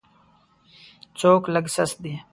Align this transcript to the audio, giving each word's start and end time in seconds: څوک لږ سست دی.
څوک 1.19 1.43
لږ 1.53 1.65
سست 1.75 1.97
دی. 2.03 2.13